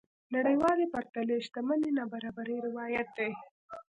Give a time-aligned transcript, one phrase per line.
[0.35, 3.31] نړيوالې پرتلنې شتمنۍ نابرابرۍ روايت دي.